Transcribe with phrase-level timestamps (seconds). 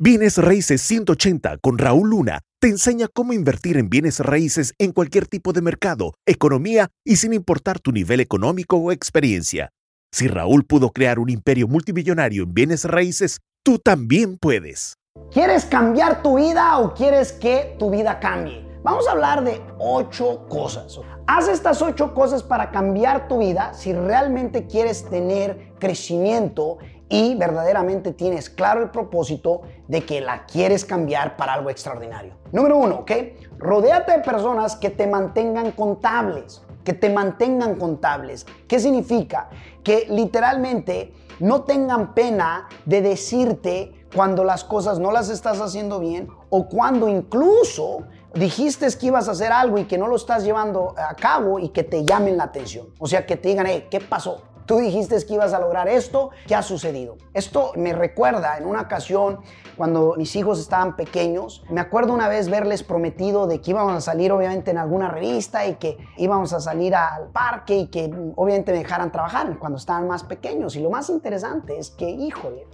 [0.00, 5.26] Bienes Raíces 180 con Raúl Luna te enseña cómo invertir en bienes raíces en cualquier
[5.26, 9.70] tipo de mercado, economía y sin importar tu nivel económico o experiencia.
[10.12, 14.94] Si Raúl pudo crear un imperio multimillonario en bienes raíces, tú también puedes.
[15.32, 18.64] ¿Quieres cambiar tu vida o quieres que tu vida cambie?
[18.84, 21.00] Vamos a hablar de ocho cosas.
[21.26, 26.78] Haz estas ocho cosas para cambiar tu vida si realmente quieres tener crecimiento
[27.08, 32.34] y verdaderamente tienes claro el propósito de que la quieres cambiar para algo extraordinario.
[32.52, 33.12] Número uno, ¿ok?
[33.58, 38.46] Rodéate de personas que te mantengan contables, que te mantengan contables.
[38.66, 39.48] ¿Qué significa?
[39.82, 46.28] Que literalmente no tengan pena de decirte cuando las cosas no las estás haciendo bien
[46.50, 48.04] o cuando incluso
[48.34, 51.70] dijiste que ibas a hacer algo y que no lo estás llevando a cabo y
[51.70, 52.88] que te llamen la atención.
[52.98, 54.42] O sea, que te digan, hey, ¿qué pasó?
[54.68, 57.16] Tú dijiste que ibas a lograr esto, ¿qué ha sucedido?
[57.32, 59.40] Esto me recuerda en una ocasión
[59.78, 61.64] cuando mis hijos estaban pequeños.
[61.70, 65.66] Me acuerdo una vez verles prometido de que íbamos a salir obviamente en alguna revista
[65.66, 70.06] y que íbamos a salir al parque y que obviamente me dejaran trabajar cuando estaban
[70.06, 70.76] más pequeños.
[70.76, 72.66] Y lo más interesante es que, híjole,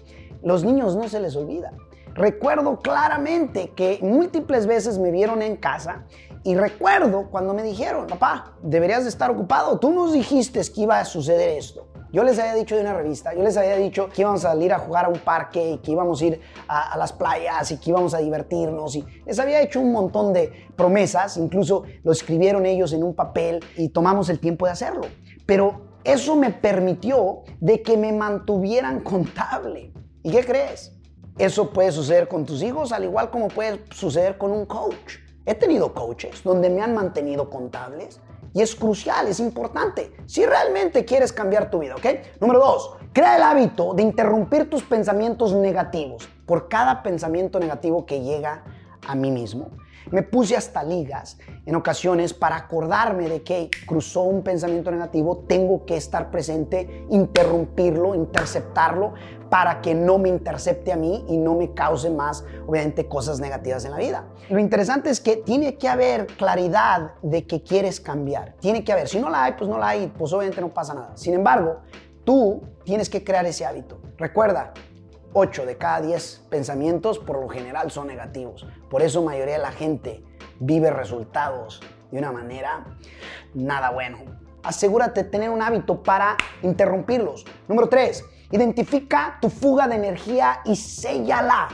[0.42, 1.70] los niños no se les olvida.
[2.14, 6.06] Recuerdo claramente que múltiples veces me vieron en casa
[6.44, 11.00] y recuerdo cuando me dijeron, papá, deberías de estar ocupado, tú nos dijiste que iba
[11.00, 11.88] a suceder esto.
[12.12, 14.72] Yo les había dicho de una revista, yo les había dicho que íbamos a salir
[14.72, 17.90] a jugar a un parque y que íbamos a ir a, las playas y que
[17.90, 22.92] íbamos a divertirnos y les había hecho un montón de promesas, incluso lo escribieron ellos
[22.92, 25.06] en un papel y tomamos el tiempo de hacerlo.
[25.46, 29.92] Pero eso me permitió de que me mantuvieran contable.
[30.22, 30.92] ¿Y qué crees?
[31.38, 35.23] Eso puede suceder con tus hijos al igual como puede suceder con un coach.
[35.46, 38.20] He tenido coaches donde me han mantenido contables
[38.54, 42.06] y es crucial, es importante si realmente quieres cambiar tu vida, ¿ok?
[42.40, 48.22] Número dos, crea el hábito de interrumpir tus pensamientos negativos por cada pensamiento negativo que
[48.22, 48.64] llega
[49.06, 49.70] a mí mismo.
[50.10, 55.84] Me puse hasta ligas en ocasiones para acordarme de que cruzó un pensamiento negativo, tengo
[55.86, 59.14] que estar presente, interrumpirlo, interceptarlo
[59.48, 63.84] para que no me intercepte a mí y no me cause más, obviamente, cosas negativas
[63.84, 64.24] en la vida.
[64.50, 68.54] Lo interesante es que tiene que haber claridad de que quieres cambiar.
[68.60, 69.08] Tiene que haber.
[69.08, 71.12] Si no la hay, pues no la hay, pues obviamente no pasa nada.
[71.16, 71.82] Sin embargo,
[72.24, 74.00] tú tienes que crear ese hábito.
[74.16, 74.72] Recuerda,
[75.34, 78.66] 8 de cada 10 pensamientos por lo general son negativos.
[78.88, 80.24] Por eso mayoría de la gente
[80.60, 81.80] vive resultados
[82.10, 82.84] de una manera
[83.52, 84.18] nada bueno.
[84.62, 87.44] Asegúrate de tener un hábito para interrumpirlos.
[87.68, 88.24] Número 3.
[88.52, 91.68] Identifica tu fuga de energía y séllala.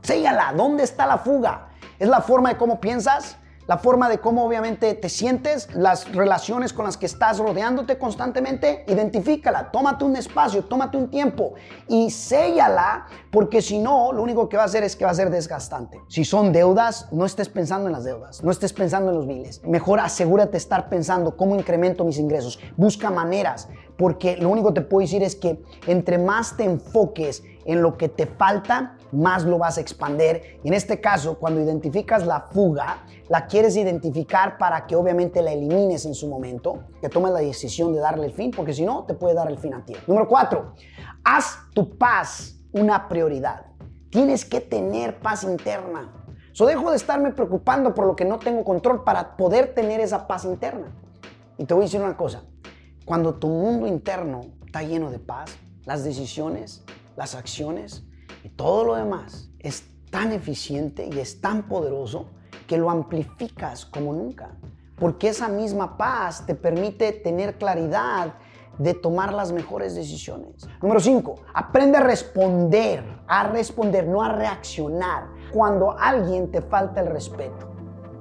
[0.00, 0.54] Séllala.
[0.56, 1.68] ¿Dónde está la fuga?
[1.98, 3.36] ¿Es la forma de cómo piensas?
[3.66, 8.84] La forma de cómo obviamente te sientes, las relaciones con las que estás rodeándote constantemente,
[8.88, 11.54] identifícala, tómate un espacio, tómate un tiempo
[11.88, 15.14] y séllala, porque si no, lo único que va a hacer es que va a
[15.14, 16.00] ser desgastante.
[16.08, 19.62] Si son deudas, no estés pensando en las deudas, no estés pensando en los biles.
[19.64, 22.58] Mejor asegúrate de estar pensando cómo incremento mis ingresos.
[22.76, 27.42] Busca maneras, porque lo único que te puedo decir es que entre más te enfoques
[27.64, 30.58] en lo que te falta, más lo vas a expander.
[30.62, 35.52] Y en este caso, cuando identificas la fuga, la quieres identificar para que obviamente la
[35.52, 39.04] elimines en su momento, que tomes la decisión de darle el fin, porque si no,
[39.04, 39.94] te puede dar el fin a ti.
[40.06, 40.74] Número cuatro,
[41.22, 43.66] haz tu paz una prioridad.
[44.10, 46.12] Tienes que tener paz interna.
[46.52, 50.26] So dejo de estarme preocupando por lo que no tengo control para poder tener esa
[50.26, 50.94] paz interna.
[51.56, 52.44] Y te voy a decir una cosa,
[53.04, 56.84] cuando tu mundo interno está lleno de paz, las decisiones,
[57.16, 58.04] las acciones
[58.42, 62.30] y todo lo demás es tan eficiente y es tan poderoso
[62.66, 64.56] que lo amplificas como nunca.
[64.96, 68.34] Porque esa misma paz te permite tener claridad
[68.78, 70.66] de tomar las mejores decisiones.
[70.80, 77.08] Número 5, aprende a responder, a responder, no a reaccionar cuando alguien te falta el
[77.08, 77.70] respeto.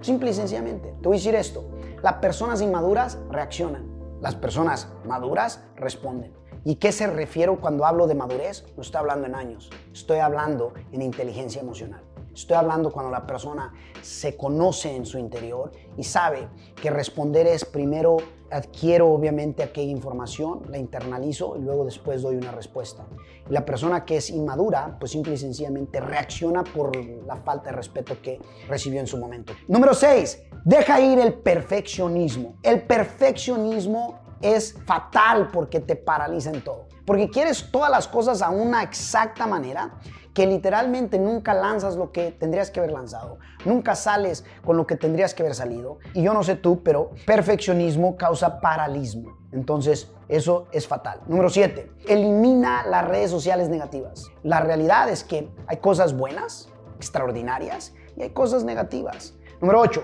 [0.01, 0.93] Simple y sencillamente.
[1.01, 1.63] Te voy a decir esto,
[2.01, 3.92] las personas inmaduras reaccionan,
[4.23, 6.33] las personas maduras responden.
[6.63, 8.63] ¿Y qué se refiero cuando hablo de madurez?
[8.77, 12.01] No estoy hablando en años, estoy hablando en inteligencia emocional.
[12.33, 16.47] Estoy hablando cuando la persona se conoce en su interior y sabe
[16.81, 18.15] que responder es primero
[18.53, 23.05] adquiero obviamente aquella información, la internalizo y luego después doy una respuesta.
[23.49, 28.15] La persona que es inmadura, pues simple y sencillamente reacciona por la falta de respeto
[28.21, 29.53] que recibió en su momento.
[29.67, 30.43] Número 6.
[30.63, 32.55] Deja ir el perfeccionismo.
[32.63, 36.92] El perfeccionismo es fatal porque te paraliza en todo.
[37.05, 39.99] Porque quieres todas las cosas a una exacta manera
[40.33, 44.95] que literalmente nunca lanzas lo que tendrías que haber lanzado, nunca sales con lo que
[44.95, 45.99] tendrías que haber salido.
[46.13, 49.37] Y yo no sé tú, pero perfeccionismo causa paralismo.
[49.51, 51.21] Entonces, eso es fatal.
[51.27, 51.91] Número 7.
[52.07, 54.25] Elimina las redes sociales negativas.
[54.41, 59.35] La realidad es que hay cosas buenas, extraordinarias, y hay cosas negativas.
[59.61, 60.03] Número 8.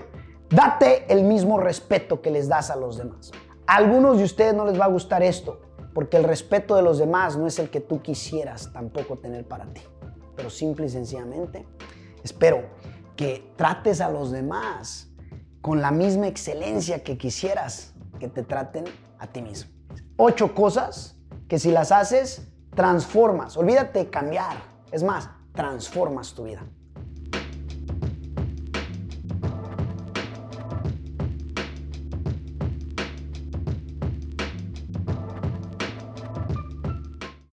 [0.50, 3.32] Date el mismo respeto que les das a los demás.
[3.66, 5.60] A algunos de ustedes no les va a gustar esto,
[5.94, 9.66] porque el respeto de los demás no es el que tú quisieras tampoco tener para
[9.66, 9.82] ti.
[10.36, 11.66] Pero simple y sencillamente,
[12.22, 12.62] espero
[13.16, 15.10] que trates a los demás
[15.60, 18.84] con la misma excelencia que quisieras que te traten
[19.18, 19.70] a ti mismo.
[20.16, 21.16] Ocho cosas
[21.48, 23.56] que si las haces, transformas.
[23.56, 24.56] Olvídate de cambiar.
[24.92, 26.64] Es más, transformas tu vida.